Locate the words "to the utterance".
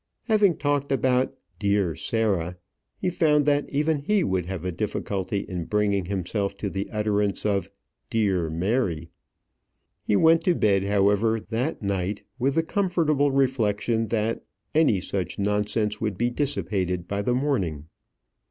6.55-7.45